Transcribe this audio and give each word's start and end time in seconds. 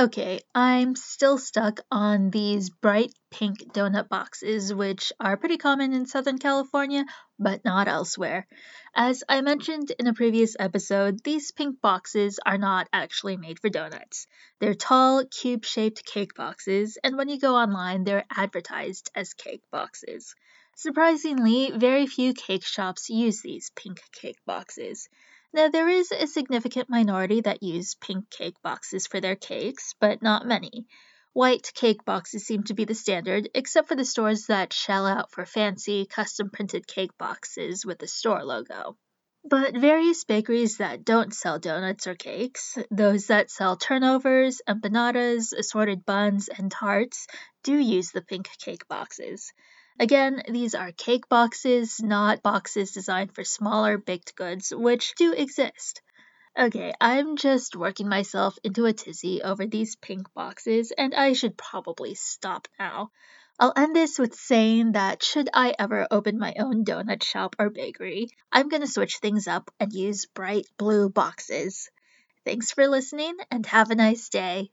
Okay, 0.00 0.40
I'm 0.54 0.96
still 0.96 1.36
stuck 1.36 1.80
on 1.90 2.30
these 2.30 2.70
bright 2.70 3.12
pink 3.30 3.70
donut 3.74 4.08
boxes, 4.08 4.72
which 4.72 5.12
are 5.20 5.36
pretty 5.36 5.58
common 5.58 5.92
in 5.92 6.06
Southern 6.06 6.38
California, 6.38 7.04
but 7.38 7.66
not 7.66 7.86
elsewhere. 7.86 8.46
As 8.94 9.22
I 9.28 9.42
mentioned 9.42 9.92
in 9.98 10.06
a 10.06 10.14
previous 10.14 10.56
episode, 10.58 11.22
these 11.22 11.50
pink 11.50 11.82
boxes 11.82 12.40
are 12.46 12.56
not 12.56 12.88
actually 12.94 13.36
made 13.36 13.58
for 13.58 13.68
donuts. 13.68 14.26
They're 14.58 14.72
tall, 14.72 15.26
cube 15.26 15.66
shaped 15.66 16.06
cake 16.06 16.34
boxes, 16.34 16.96
and 17.04 17.18
when 17.18 17.28
you 17.28 17.38
go 17.38 17.54
online, 17.54 18.04
they're 18.04 18.24
advertised 18.34 19.10
as 19.14 19.34
cake 19.34 19.64
boxes. 19.70 20.34
Surprisingly, 20.76 21.72
very 21.72 22.06
few 22.06 22.32
cake 22.32 22.64
shops 22.64 23.10
use 23.10 23.42
these 23.42 23.68
pink 23.76 24.00
cake 24.12 24.38
boxes. 24.46 25.10
Now, 25.52 25.68
there 25.68 25.88
is 25.88 26.12
a 26.12 26.28
significant 26.28 26.88
minority 26.88 27.40
that 27.40 27.62
use 27.62 27.96
pink 27.96 28.30
cake 28.30 28.54
boxes 28.62 29.08
for 29.08 29.20
their 29.20 29.34
cakes, 29.34 29.94
but 30.00 30.22
not 30.22 30.46
many. 30.46 30.86
White 31.32 31.72
cake 31.74 32.04
boxes 32.04 32.46
seem 32.46 32.62
to 32.64 32.74
be 32.74 32.84
the 32.84 32.94
standard, 32.94 33.48
except 33.54 33.88
for 33.88 33.96
the 33.96 34.04
stores 34.04 34.46
that 34.46 34.72
shell 34.72 35.06
out 35.06 35.32
for 35.32 35.44
fancy, 35.44 36.06
custom 36.06 36.50
printed 36.50 36.86
cake 36.86 37.16
boxes 37.18 37.84
with 37.84 37.98
the 37.98 38.06
store 38.06 38.44
logo. 38.44 38.96
But 39.44 39.76
various 39.76 40.24
bakeries 40.24 40.76
that 40.76 41.04
don't 41.04 41.34
sell 41.34 41.58
donuts 41.58 42.06
or 42.06 42.14
cakes, 42.14 42.78
those 42.90 43.26
that 43.26 43.50
sell 43.50 43.76
turnovers, 43.76 44.60
empanadas, 44.68 45.52
assorted 45.52 46.04
buns, 46.04 46.48
and 46.48 46.70
tarts, 46.70 47.26
do 47.64 47.76
use 47.76 48.10
the 48.10 48.22
pink 48.22 48.48
cake 48.58 48.86
boxes. 48.86 49.52
Again, 50.00 50.42
these 50.48 50.74
are 50.74 50.92
cake 50.92 51.28
boxes, 51.28 52.00
not 52.00 52.42
boxes 52.42 52.92
designed 52.92 53.34
for 53.34 53.44
smaller 53.44 53.98
baked 53.98 54.34
goods, 54.34 54.72
which 54.74 55.14
do 55.14 55.34
exist. 55.34 56.00
Okay, 56.58 56.94
I'm 56.98 57.36
just 57.36 57.76
working 57.76 58.08
myself 58.08 58.58
into 58.64 58.86
a 58.86 58.94
tizzy 58.94 59.42
over 59.42 59.66
these 59.66 59.96
pink 59.96 60.32
boxes, 60.32 60.90
and 60.90 61.14
I 61.14 61.34
should 61.34 61.58
probably 61.58 62.14
stop 62.14 62.66
now. 62.78 63.10
I'll 63.58 63.74
end 63.76 63.94
this 63.94 64.18
with 64.18 64.34
saying 64.34 64.92
that 64.92 65.22
should 65.22 65.50
I 65.52 65.74
ever 65.78 66.06
open 66.10 66.38
my 66.38 66.54
own 66.58 66.82
donut 66.82 67.22
shop 67.22 67.56
or 67.58 67.68
bakery, 67.68 68.28
I'm 68.50 68.70
to 68.70 68.86
switch 68.86 69.18
things 69.18 69.46
up 69.46 69.70
and 69.78 69.92
use 69.92 70.24
bright 70.24 70.64
blue 70.78 71.10
boxes. 71.10 71.90
Thanks 72.46 72.72
for 72.72 72.88
listening 72.88 73.36
and 73.50 73.66
have 73.66 73.90
a 73.90 73.96
nice 73.96 74.30
day. 74.30 74.70